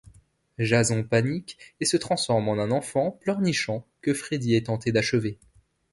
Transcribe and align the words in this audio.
Jason 0.57 1.03
panique 1.03 1.59
et 1.79 1.85
se 1.85 1.95
transforme 1.95 2.49
en 2.49 2.53
un 2.57 2.71
enfant 2.71 3.11
pleurnichant 3.21 3.85
que 4.01 4.15
Freddy 4.15 4.55
est 4.55 4.65
tenté 4.65 4.91
d'achever. 4.91 5.37